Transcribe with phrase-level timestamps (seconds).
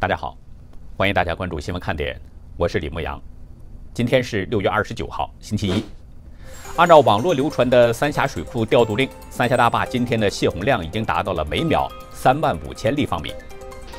[0.00, 0.38] 大家好，
[0.96, 2.16] 欢迎大家关注新闻看点，
[2.56, 3.20] 我是李牧阳。
[3.92, 5.84] 今天是六月二十九号，星期一。
[6.76, 13.34] 按照网络流传的三峡水库调度令，三峡大坝今天的泄洪量已经达到了每秒三万五千立方米。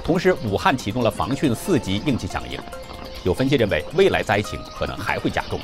[0.02, 2.58] 同时，武汉启动了防汛四级应急响应。
[3.26, 5.60] 有分析认为，未来灾情可能还会加重。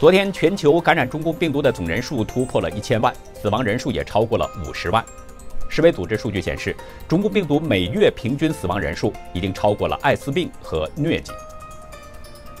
[0.00, 5.04] 昨天，全球感染中共病毒的总人数突破了一千万，死亡人数也超过了五十万。
[5.74, 6.76] 世卫组织数据显示，
[7.08, 11.32] 中共病毒每月平均死亡人数已经超过了艾滋病和疟疾。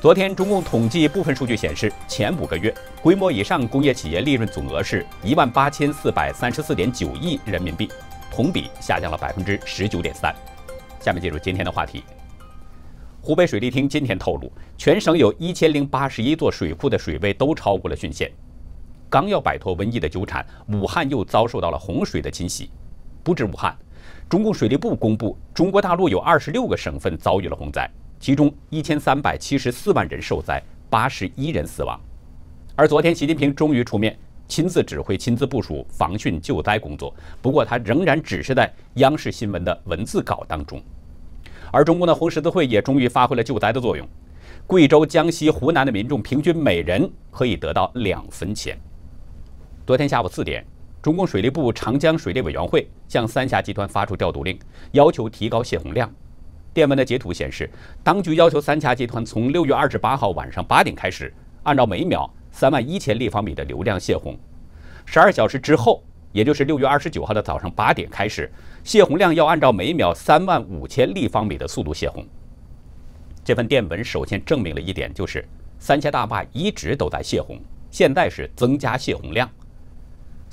[0.00, 7.86] 昨天，中共统计部分数据显示，前五个月规模以上工业企业利润总额是一万八千四百三十四点九亿人民币，
[8.30, 10.34] 同比下降了百分之十九点三。
[10.98, 12.02] 下面进入今天的话题。
[13.20, 18.32] 湖北水利厅今天透露，全省有一千零八十一座水库的水位都超过了汛线。
[19.10, 22.70] 刚要摆脱瘟疫的纠缠，武汉又遭受到了洪水的侵袭。
[23.22, 23.76] 不止武汉，
[24.28, 32.00] 中共水利部公布，中国大陆有二十六个省份遭遇了洪灾，其中一千三百七十四万人受灾，八十一人死亡。
[32.74, 37.14] 而昨天，习近平终于出面亲自指挥、亲自部署防汛救灾工作。
[37.40, 40.82] 不过，他仍然只是在央视新闻的文字稿当中。
[41.70, 44.06] 而中共的红十字会也终于发挥了救灾的作用，
[44.66, 48.76] 贵州、江西、湖南的民众平均每人可以得到两分钱。
[49.86, 50.71] 昨天下午四点。
[51.02, 54.56] 中共水利部长江水利委员会向三峡集团发出调度令，
[54.92, 56.08] 要求提高泄洪量。
[56.72, 57.68] 电文的截图显示，
[58.04, 64.38] 当局要求三峡集团从六月二十八号晚上八点开始，按照每秒三万一千立方米的流量泄洪。
[65.04, 68.48] 十二小时之后，也就是六月二十九号的早上八点开始，
[68.84, 72.24] 泄洪量要按照每秒三万五千立方米的速度泄洪。
[73.44, 75.44] 这份电文首先证明了一点，就是
[75.80, 79.50] 三峡大坝一直都在泄洪，现在是增加泄洪量。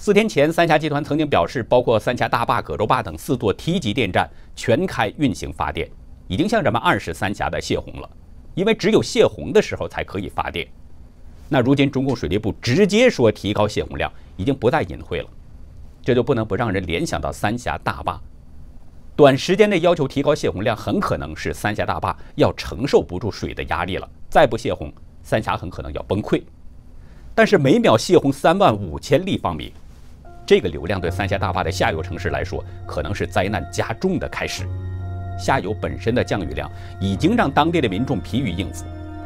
[0.02, 5.92] 四天前，三峡集团曾经表示，包括三峡大坝、葛洲坝等四座梯级电站全开运行发电，
[6.30, 8.09] 已经向人们暗示三峡的泄洪了。
[8.55, 10.65] 因为只有泄洪的时候才可以发电。
[11.49, 15.27] 那如今中共水利部直接说提高泄洪量，已经不再隐晦了，
[16.02, 18.17] 这就不能不让人联想到三峡大坝。
[19.17, 24.89] 短时间内要求提高泄洪量，很可能是三峡大坝要承受不住水的压力了，再不泄洪，
[25.23, 26.42] 三峡很可能要崩溃。
[27.36, 29.73] 但是每秒泄洪三万五千立方米。
[30.49, 34.67] 这个流量对三峡大坝的下游城市来说，可能是灾难加重的开始。
[35.37, 36.67] 下游本身的降雨量
[36.99, 38.83] 已经让当地的民众疲于应付，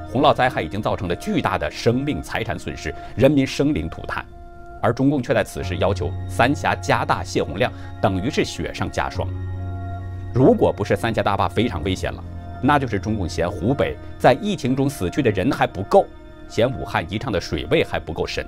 [0.09, 4.25] 洪涝灾害已经造成了巨大的生命财产损失，人民生灵涂炭。
[4.81, 9.25] 而中共却在此时要求三峡加大泄洪量，等于是雪上加霜。
[10.33, 12.21] 如果不是三峡大坝非常危险了，
[12.61, 16.05] 那就是中共嫌湖北在疫情中死去的人还不够，
[16.49, 18.45] 嫌武汉宜昌的水位还不够深。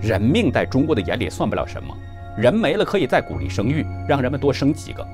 [0.00, 1.96] 人命在中国的眼里算不了什么，
[2.36, 5.06] 人没了可以再鼓励生育，让人们多生几个。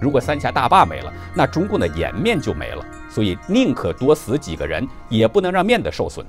[0.00, 2.84] 如果三峡大坝没了，那中共的颜面就没了。
[3.10, 6.24] 所以宁可多死几个人，也不能让面子受损。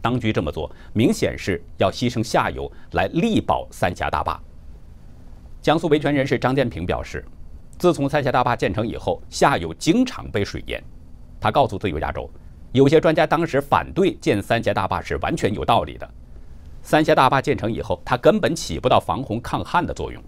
[0.00, 4.40] 当局这么做，明显是要牺牲下游来力保三峡大坝。
[5.60, 7.24] 江苏维权人士张建平表示，
[7.76, 10.82] 自从三峡大坝建成以后，下游经常被水淹。
[11.40, 12.30] 他告诉自由亚洲，
[12.72, 16.08] 有些专家当时反对建三峡大坝是完全有道理的。
[16.88, 20.22] 三峡大坝建成以后，它根本起不到防洪抗旱的作用。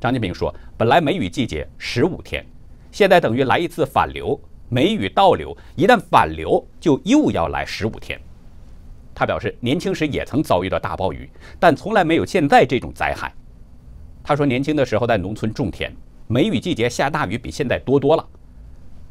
[0.00, 2.42] 张建平说：“本来梅雨季节十五天，
[2.90, 4.40] 现在等于来一次反流，
[4.70, 8.18] 梅雨倒流，一旦反流，就又要来十五天。”
[9.14, 11.28] 他表示，年轻时也曾遭遇到大暴雨，
[11.58, 13.30] 但从来没有现在这种灾害。
[14.24, 15.94] 他说：“年轻的时候在农村种田，
[16.28, 18.26] 梅雨季节下大雨比现在多多了。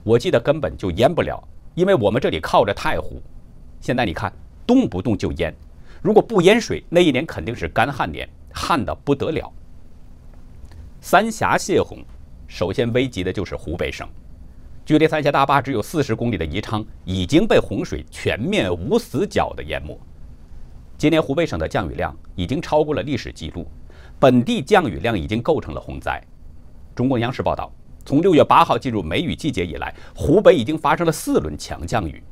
[0.03, 1.39] 我记得根本就淹不了，
[1.75, 3.21] 因为我们这里靠着太湖。
[3.79, 4.33] 现在你看，
[4.65, 5.55] 动不动就淹。”
[6.01, 9.51] 如果不淹水，那一年肯定是干旱年，旱的不得了。
[11.01, 11.99] 三峡泄洪，
[12.47, 14.07] 首先危及的就是湖北省。
[14.85, 19.99] 距离三峡大坝只有四十公里的宜昌，已经被洪水全面无死角的淹没。
[20.97, 23.67] 今年湖北省的降雨量已经超过了历史记录，
[24.19, 26.21] 本地降雨量已经构成了洪灾。
[26.95, 27.71] 中国央视报道，
[28.03, 32.23] 从六月八号进入梅雨季节以来，湖北已经发生了四轮强降雨。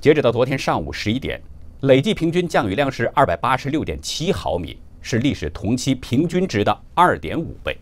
[0.00, 1.40] 截止到昨天上午十一点。
[1.82, 7.74] 累计平均降雨量是二百八十六点七毫米，是历史同期平均值的二点五倍。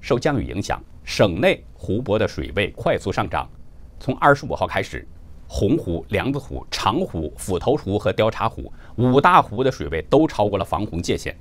[0.00, 3.50] 受降雨影响，省内湖泊的水位快速上涨。
[3.98, 5.04] 从二十五号开始，
[5.48, 11.36] 洪湖、梁子湖、长湖、斧头湖和雕叉湖五大湖的水位都超过了防洪界限。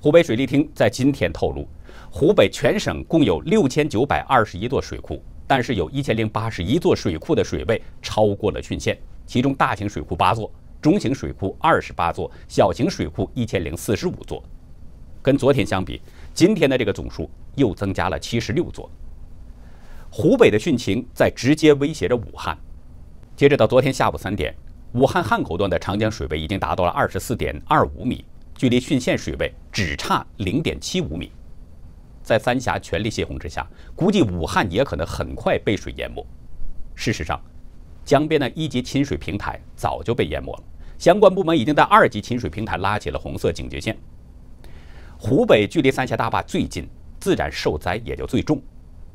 [0.00, 1.68] 湖北水利厅在今天透露，
[2.10, 8.96] 湖北全省共有六千九百二十一座水库，但是有一千零八十一座水库的水位超过了汛限，
[9.26, 10.50] 其中大型水库八座。
[10.82, 14.42] 中型水库二十八座，小型水库一千零四十五座，
[15.22, 16.02] 跟昨天相比，
[16.34, 18.90] 今天的这个总数又增加了七十六座。
[20.10, 22.58] 湖北的汛情在直接威胁着武汉。
[23.36, 24.52] 截止到昨天下午三点，
[24.94, 28.24] 武汉汉口段的长江水位已经达到了二十四点二五米，
[28.56, 31.30] 距离汛限水位只差零点七五米。
[32.24, 33.64] 在三峡全力泄洪之下，
[33.94, 36.26] 估计武汉也可能很快被水淹没。
[36.96, 37.40] 事实上，
[38.04, 40.62] 江边的一级亲水平台早就被淹没了，
[41.02, 43.98] 相关部门已经在二级亲水平台拉起了红色警戒线。
[45.18, 46.88] 湖北距离三峡大坝最近，
[47.18, 48.62] 自然受灾也就最重。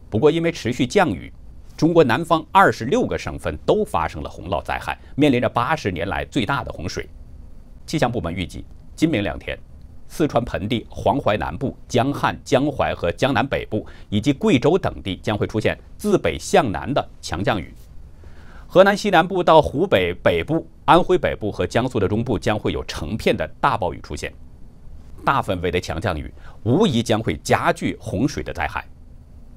[0.09, 1.31] 不过，因为持续降雨，
[1.77, 7.07] 中国南方二十六个省份都发生了洪涝灾害，面临着八十年来最大的洪水。
[7.85, 9.57] 气象部门预计，今明两天，
[10.09, 17.73] 四川盆地、黄淮南部、江汉、江淮和江南北部以及贵州等地将会出现自北向南的强降雨。
[18.69, 24.31] 河南西南部到湖北北部、安徽北部和江苏的中部将会有成片的大暴雨出现，
[25.23, 26.29] 大范围的强降雨
[26.63, 28.85] 无疑将会加剧洪水的灾害。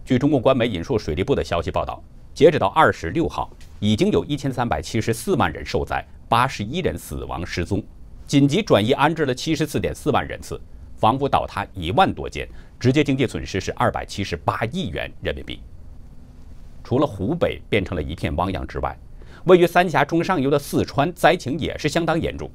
[0.05, 2.01] 据中共官媒引述水利部的消息报道，
[2.33, 7.83] 截止到二十六号，已经有一千三百七十四万人受灾，八十一人死亡失踪，
[8.29, 10.61] 紧急转移安置了七十四点四万人次，
[10.95, 12.49] 房屋倒塌一万多间，
[12.79, 15.61] 直接经济损失是二百七十八亿元人民币。
[16.91, 18.99] 除了湖北变成了一片汪洋之外，
[19.45, 22.51] 位于三峡中上游的四川灾情也是相当严重。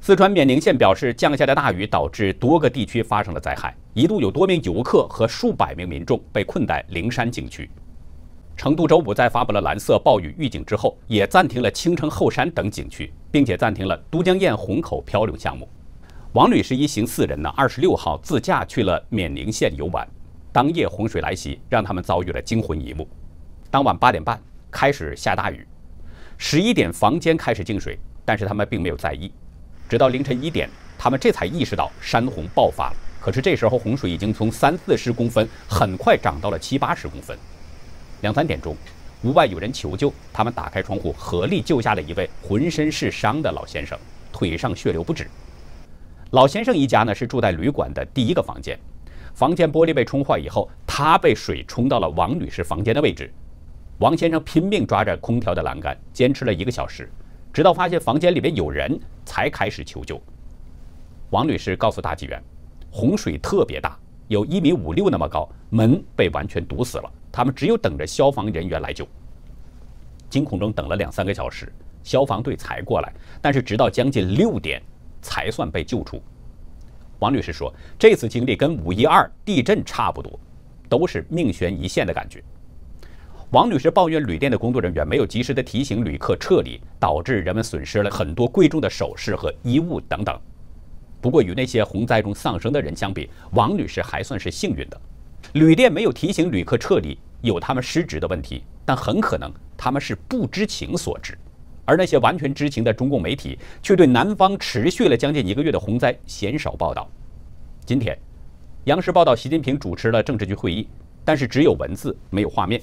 [0.00, 7.68] 四川冕宁县表示，降下的大雨导致多个地区发生了灾害，一度有多名游客和数百名民众被困在灵山景区。
[8.56, 15.68] 成都周五在发布了蓝色暴雨预警之后，也暂停了青城后山等景区，并且暂停了都江堰虹口漂流项目。
[16.32, 20.08] 王女士一行四人呢，二十六号自驾去了冕宁县游玩。
[20.52, 23.06] 当夜洪水来袭，让他们遭遇了惊魂一幕。
[23.70, 24.40] 当晚八点半
[24.70, 25.66] 开始下大雨，
[26.36, 29.30] 十一点房间开始进水，但是他们并没有在意。
[29.88, 30.68] 直到凌晨一点，
[30.98, 32.96] 他们这才意识到山洪爆发了。
[33.20, 37.36] 可是这时候洪水已经从三四十公分很快涨到了七八十公分。
[38.22, 38.76] 两三点钟，
[39.22, 43.98] 屋外有人求救，他们打开窗户，合力救下了一位浑身是伤的老先生，
[44.32, 45.28] 腿上血流不止。
[46.30, 48.78] 老先生一家呢是住在旅馆的第一个房间。
[49.38, 53.32] 房间玻璃被冲坏以后，他被水冲到了王女士房间的位置。
[53.98, 57.08] 王先生拼命抓着空调的栏杆，坚持了一个小时，
[57.52, 60.20] 直到发现房间里面有人才开始求救。
[61.30, 62.42] 王女士告诉大纪元，
[62.90, 63.96] 洪水特别大，
[64.26, 69.06] 有一米五六那么高，门被完全堵死了，他们只有等着消防人员来救。
[70.28, 74.82] 惊恐中等了两三个小时，消防队才过来，但是直到将近六点
[75.22, 76.20] 才算被救出。
[77.18, 80.38] 王女士说：“这次经历跟五一二地震差不多，
[80.88, 82.42] 都是命悬一线的感觉。”
[83.50, 90.38] 王女士抱怨旅店的工作人员没有及时的提醒旅客撤离，导致人们损失了很多贵重的首饰和衣物等等。
[91.20, 95.00] 不过，与那些洪灾中丧生的人相比，王女士还算是幸运的。
[95.54, 101.36] 旅店没有提醒旅客撤离，有他们失职的问题，但很可能他们是不知情所致。
[101.88, 107.08] 而那些完全知情的中共媒体，却对南方持续了将近一个月的洪灾鲜少报道。
[107.86, 108.14] 今天，
[108.84, 110.86] 央视报道习近平主持了政治局会议，
[111.24, 112.78] 但是只有文字没有画面，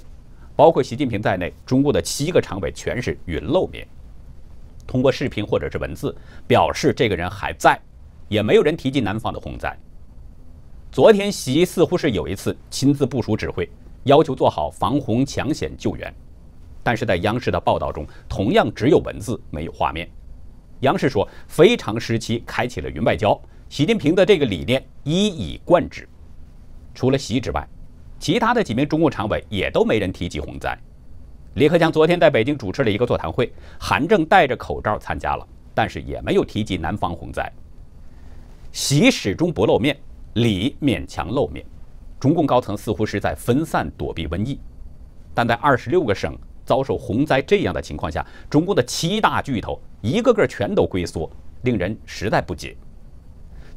[0.55, 3.87] 包括习近平在内，中共的七个常委全是云露面。
[4.87, 6.15] 通过视频或者是文字
[6.47, 7.79] 表示这个人还在，
[8.27, 9.77] 也没有人提及南方的洪灾。
[10.91, 13.69] 昨天，习似乎是有一次亲自部署指挥，
[14.05, 16.11] 要求做好防洪抢险救援。
[16.85, 20.07] 但是在央视的报道中，同样只有文字没有画面。
[20.81, 23.35] 央视说，非常时期开启了云外交，
[23.69, 26.07] 习近平的这个理念一以贯之。
[26.93, 27.67] 除了习之外，
[28.19, 30.77] 其他的几名中共常委也都没人提及洪灾。
[31.55, 37.51] 李克强昨天在北京主持了一个座谈会，韩正戴着口罩参加了，但是也没有提及南方洪灾。
[38.71, 39.97] 习始终不露面，
[40.33, 41.65] 李勉强露面。
[42.19, 44.59] 中共高层似乎是在分散躲避瘟疫，
[45.33, 46.37] 但在二十六个省。
[46.65, 51.29] 遭受洪灾这样的情况下，中共的七大巨头一个个全都龟缩，
[51.61, 52.75] 令人实在不解。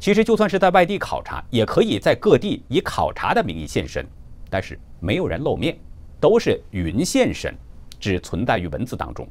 [0.00, 4.07] 其实，就算是在外地考察，也可以在各地以考察的名义现身，
[4.49, 5.76] 但是没有人露面，
[6.21, 7.54] 都是云现身，
[7.99, 9.28] 只存在于文字当中。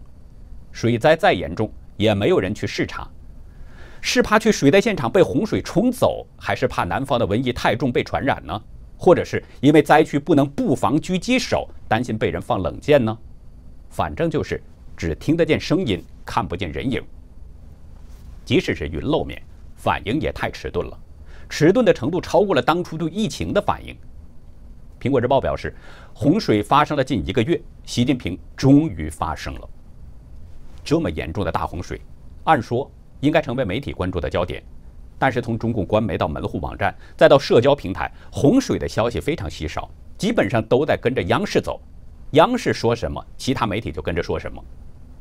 [0.71, 3.07] 水灾再严重，也没有人去视察，
[4.01, 8.61] 是怕去水灾现场被洪水冲走，还是怕南方的瘟疫太重被传染呢？
[8.97, 13.17] 或者是因为灾区不能布防狙击手，担心被人放冷箭呢？
[13.97, 14.61] 反正就是
[14.95, 17.03] 只听得见声音，看不见人影。
[18.45, 19.41] 即使是云露面，
[19.75, 20.99] 反应也太迟钝了，
[21.49, 23.97] 迟钝的程度超过了当初对疫情的反应。
[24.99, 25.75] 苹果日报表示，
[26.13, 29.67] 洪水发生了近一个月，习近平终于发声了。
[30.83, 31.99] 这么严重的大洪水，
[32.43, 32.87] 按说
[33.21, 34.61] 应该成为媒体关注的焦点，
[35.17, 39.89] 但是从中共官媒到门户网站，再到社交平台，洪水的消息非常稀少。
[40.19, 41.81] 基本上都在跟着央视走，
[42.31, 44.63] 央视说什么，其他媒体就跟着说什么。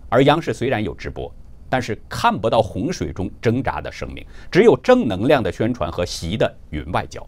[0.09, 1.33] 而央视虽然有直播，
[1.69, 7.25] 但是看不到洪水中挣扎的生命，只有正能量的宣传和习的云外交。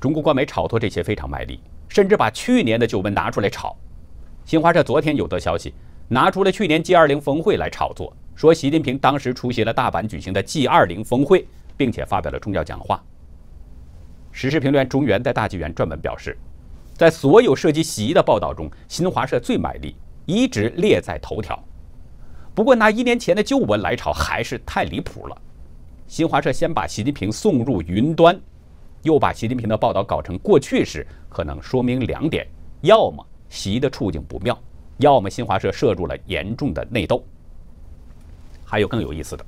[0.00, 3.76] 中国官媒炒作这些非常卖力，甚至把去年的旧闻拿出来炒。
[4.44, 5.72] 新华社昨天有则消息，
[6.08, 13.02] 拿出了去年 G20 峰会来炒作，说习近平当时出席了大阪举行的 G20 峰会，并且发表了重要讲话。
[14.30, 16.36] 时事评论员中原在大纪元撰文表示，
[16.94, 19.94] 在所有涉及习的报道中，新华社最卖力，
[20.26, 21.62] 一直列在头条。
[22.54, 25.36] 不过拿一年前的旧闻来炒还是太离谱了。
[26.06, 28.40] 新华社先把习近平送入云端。
[29.02, 32.46] 又把习近平的报道搞成过去式，可能说明两点：
[32.80, 34.58] 要么习的处境不妙，
[34.96, 37.22] 要么新华社涉入了严重的内斗。
[38.64, 39.44] 还有更有意思的，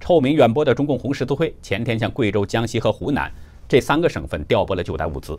[0.00, 3.30] 臭名远播的中共红十字会前天向贵州、江西和湖南
[3.68, 5.38] 这三个省份调拨了救灾物资，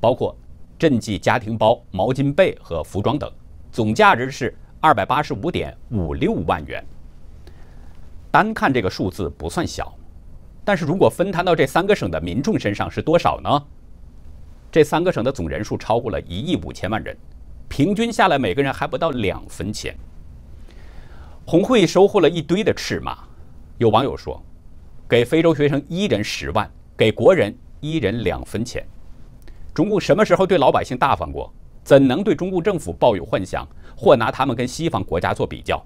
[0.00, 0.32] 包括
[0.78, 3.30] 赈济家庭包、毛巾被和服装等，
[3.70, 6.84] 总价值是二百八十五点五六万元。
[8.30, 9.94] 单看这个数字不算小。
[10.64, 13.62] 但是如果分摊到这三个省的民众身上是多少呢？
[14.72, 17.14] 这三个省的总人数超过了一亿五千万人，
[17.68, 19.94] 平均下来每个人还不到两分钱。
[21.44, 23.18] 红会收获了一堆的斥骂，
[23.76, 24.42] 有网友说
[25.06, 28.82] ：“给非洲学生一人十万，给国人一人两分钱。”
[29.74, 31.52] 中共什么时候对老百姓大方过？
[31.82, 35.84] 怎能对中共政府抱有幻想，或拿他们跟西方国家做比较？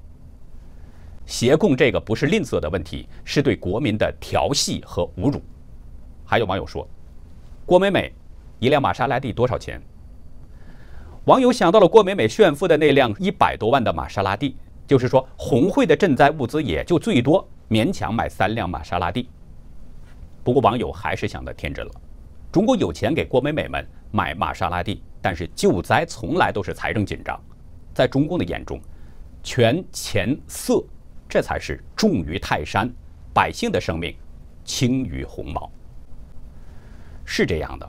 [1.26, 5.42] 协共这个不是吝啬的问题，是对国民的调戏和侮辱。
[6.25, 6.87] 还有网友说，
[7.66, 8.14] 郭美美
[8.61, 9.83] 一辆玛莎拉蒂多少钱？
[11.25, 19.28] 网友想到了郭美美炫富的那辆一百多万的玛莎拉蒂，就是说红会的赈灾物资也就最多勉强买三辆玛莎拉蒂。
[20.45, 21.92] 不过网友还是想的天真了，
[22.50, 27.38] 中国有钱给郭美美们买玛莎拉蒂，但是救灾从来都是财政紧张，
[27.95, 28.81] 在中共的眼中，
[29.43, 30.83] 权钱色。
[31.28, 32.90] 这才是重于泰山，
[33.35, 34.17] 百姓的生命
[34.64, 35.71] 轻于鸿毛。
[37.26, 37.87] 是这样的，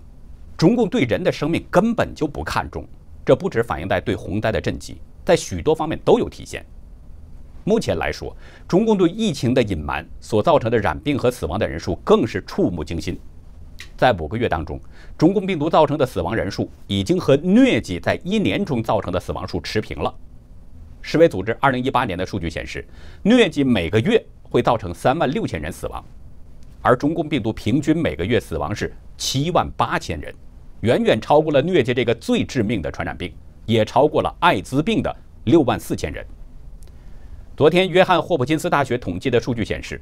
[0.57, 2.85] 中共对人的生命根本就不看重，
[3.25, 6.65] 这不只反映在对洪灾的赈济，在许多方面都有体现。
[7.63, 8.35] 目前来说，
[8.67, 13.17] 中共对疫情的隐瞒所造成的染病和死亡的人数更是触目惊心。
[13.97, 14.79] 在五个月当中，
[15.17, 20.13] 中共病毒造成的死亡人数已经和疟疾在一年中造成的死亡数持平了。
[21.01, 22.85] 世卫组织二零一八年的数据显示，
[23.23, 26.03] 疟疾每个月会造成三万六千人死亡，
[26.81, 30.33] 而中共病毒平均每个月死亡是七万八千人，
[30.81, 33.33] 远远超过了疟疾这个最致命的传染病，
[33.65, 36.25] 也超过了艾滋病的六万四千人。
[37.55, 40.01] 昨天，约翰霍普金斯大学统计的数据显示，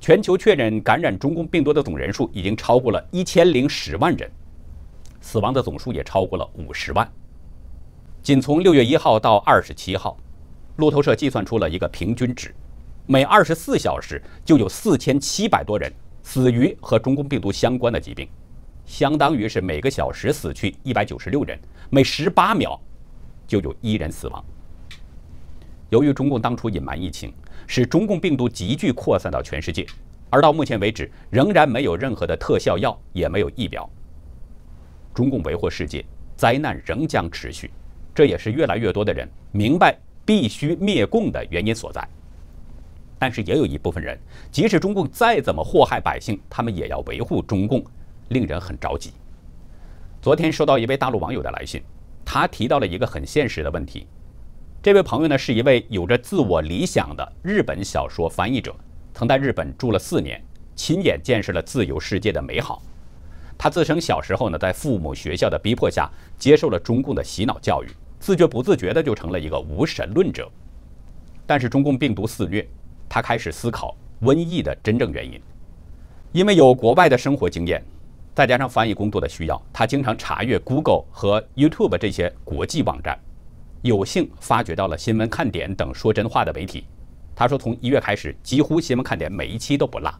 [0.00, 4.30] 全球确诊感染中共病毒的总人数已经超过了一千零十万人，
[5.20, 7.06] 死亡的总数也超过了五十万。
[8.22, 10.16] 仅从六月一号到二十七号。
[10.76, 12.54] 路透社计算出了一个平均值，
[13.04, 15.92] 每二十四小时就有四千七百多人
[16.22, 18.26] 死于和中共病毒相关的疾病，
[18.86, 21.58] 相当于是每个小时死去一百九十六人，
[21.90, 22.80] 每十八秒
[23.46, 24.42] 就有一人死亡。
[25.90, 27.32] 由于中共当初隐瞒疫情，
[27.66, 29.86] 使中共病毒急剧扩散到全世界，
[30.30, 33.88] 而到目前为止仍然没有任何的特效药，也没有疫苗。
[35.12, 36.04] 中共为祸世界，
[36.36, 37.70] 灾难仍将持续，
[38.14, 39.96] 这也是越来越多的人明白。
[40.22, 42.06] 必须灭共的原因所在，
[43.18, 44.16] 但是也有一部分人，
[44.52, 47.84] 即使中共再怎么祸害百姓，他们也要维护中共，
[48.28, 49.10] 令人很着急。
[50.22, 51.82] 昨天收到一位大陆网友的来信，
[52.24, 54.06] 他提到了一个很现实的问题。
[54.82, 58.74] 这位朋友呢，是一位有着自我理想的日本小说翻译者，
[59.12, 60.42] 曾在日本住了四年，
[60.74, 62.80] 亲眼见识了自由世界的美好。
[63.58, 67.88] 他自称小时候呢，在父母、学校的逼迫下，接受了中共的洗脑教育。
[68.18, 70.50] 自觉不自觉的就成了一个无神论者，
[71.46, 72.66] 但是中共病毒肆虐，
[73.06, 75.38] 他开始思考瘟疫的真正原因。
[76.32, 77.84] 因为有国外的生活经验，
[78.34, 83.18] 再加上翻译工作的需要，他经常查阅 Google 和 YouTube 这些国际网站，
[83.82, 86.86] 有幸发掘到了新闻看点等说真话的媒体。
[87.34, 90.12] 他说，从一月开始，几乎新闻看点每一期都不落。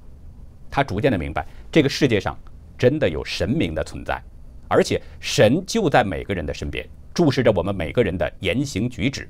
[0.71, 2.39] 他逐渐的明白，这个世界上
[2.79, 4.23] 真的有神明的存在，
[4.69, 6.89] 而且神就在每个人的身边。
[7.13, 9.29] 注视着我们每个人的言行举止。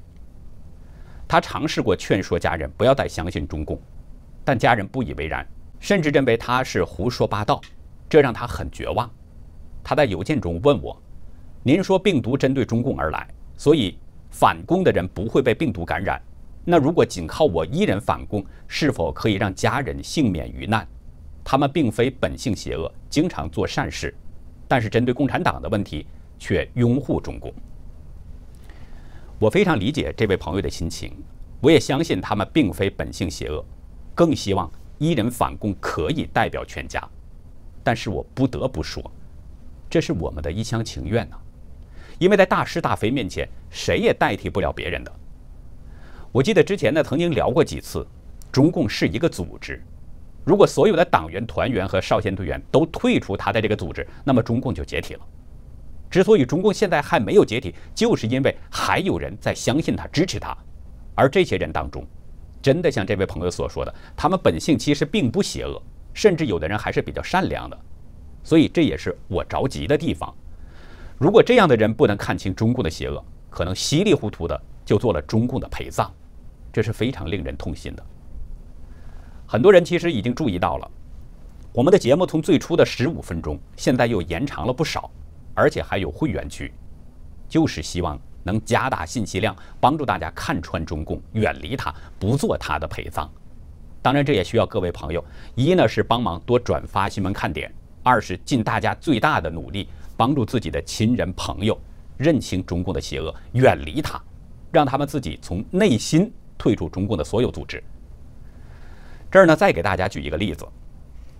[1.26, 3.80] 他尝试过劝说家人不要再相信中共，
[4.44, 5.44] 但家人不以为然，
[5.80, 7.60] 甚至认为他是胡说八道，
[8.08, 9.10] 这让他很绝望。
[9.82, 10.96] 他在邮件中问我
[11.64, 13.99] ：“您说病毒针对中共而来，所以
[14.30, 16.20] 反攻的人不会被病毒感染。
[16.64, 20.87] 那如果仅靠我一人反攻，是否可以让家人幸免于难？
[21.44, 24.14] 他们并非本性邪恶，经常做善事，
[24.66, 26.06] 但是针对共产党的问题。”
[26.42, 27.52] 却拥护中共。
[29.38, 31.12] 我非常理解这位朋友的心情，
[31.60, 33.62] 我也相信他们并非本性邪恶，
[34.14, 37.06] 更希望一人反共可以代表全家。
[37.84, 39.12] 但是我不得不说，
[39.90, 41.37] 这是我们的一厢情愿呐，
[42.21, 45.11] 因为在大是大非面前，谁也代替不了别人的。
[46.31, 48.07] 我记得之前呢曾经聊过几次，
[48.53, 49.83] 中共是一个组织，
[50.45, 55.21] 如果所有的党员、团员和少先队员都退出他的这个组织，那么中共就解体了。
[56.11, 60.55] 之所以中共现在还没有解体，就是因为还有人在相信他、支持他，
[61.15, 62.07] 而这些人当中，
[62.61, 67.79] 真的像这位朋友所说的，他们本性其实并不邪恶，甚至有的人还是比较善良的。
[68.45, 70.31] 所以这也是我着急的地方。
[71.21, 76.11] 如果这样的人不能看清中共的邪恶，可能稀里糊涂的就做了中共的陪葬，
[76.73, 78.03] 这是非常令人痛心的。
[79.47, 80.91] 很多人其实已经注意到了，
[81.75, 85.11] 我们的节目从最初的十五分钟，现在又延长了不少。
[85.53, 86.73] 而且还有会员区，
[87.47, 93.31] 就是希望能加大信息量，帮助大家看穿中共，远离他，不做他的陪葬。
[94.00, 95.23] 当然，这也需要各位朋友：
[95.55, 97.69] 一呢是帮忙多转发新闻看点；
[98.03, 99.87] 二是尽大家最大的努力，
[100.21, 101.81] 帮助自己的亲人朋友
[102.19, 104.21] 认清中共的邪恶，远离他，
[104.71, 107.83] 让他们自己从内心退出中共的所有组织。
[109.31, 110.69] 这儿呢，再给大家举一个例子：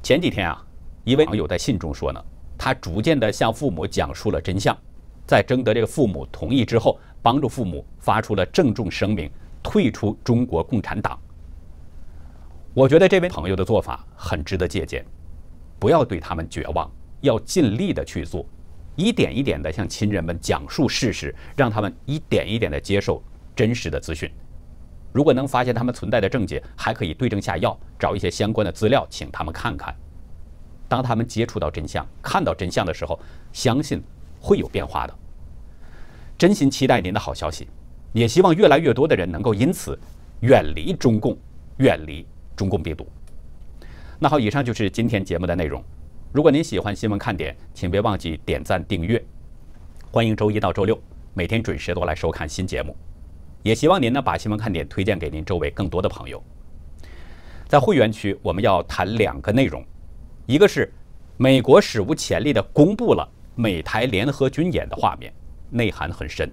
[0.03, 0.65] 前几天啊，
[1.05, 2.25] 一位网友在信中说呢。
[2.57, 4.75] 他逐渐地向父母讲述了真相，
[5.27, 9.31] 在征得这个父母同意之后，帮助父母发出了郑重声明，
[9.63, 11.19] 退出中国共产党。
[12.73, 15.05] 我觉得这位朋友的做法很值得借鉴，
[15.79, 18.47] 不要对他们绝望，要尽力的去做，
[19.01, 23.23] 一点一点地向亲人们讲述事实，让他们一点一点地接受
[23.57, 24.31] 真实的资讯。
[25.11, 29.95] 如果能发现他们存在的症结，还可以对症下药，找一些相关的资料，请他们看看。
[30.87, 33.19] 当他们接触到真相、看到真相的时候，
[33.53, 34.03] 相信
[34.39, 35.15] 会有变化的。
[36.37, 37.67] 真心期待您的好消息，
[38.13, 39.99] 也希望越来越多的人能够因此
[40.41, 41.37] 远离中共，
[41.79, 43.07] 远离中共病毒。
[44.19, 45.83] 那好，以上就是今天节目的内容。
[46.33, 49.21] 如果您喜欢新闻看点，请别忘记点赞订阅。
[50.13, 50.97] 欢迎周一到周六
[51.35, 52.97] 每天准时都来收看新节目。
[53.65, 56.41] 也希望您呢把新闻看点推荐给您周围更多的朋友。
[57.67, 59.85] 在会员区，我们要谈两个内容。
[60.47, 60.93] 一个是
[61.37, 65.33] 美国史无前例的公布了美台联合军演的画面，
[65.69, 66.49] 内涵很深；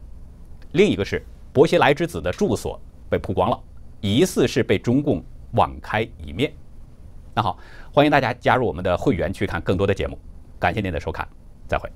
[0.72, 3.60] 另一个是薄熙来之子的住所被曝光了，
[4.02, 6.52] 疑似是被中共网开一面。
[7.38, 7.56] 那好，
[7.94, 10.18] 欢迎大家加入我们的会员去看更多的节目，
[10.60, 11.28] 感谢您的收看，
[11.68, 11.88] 再会。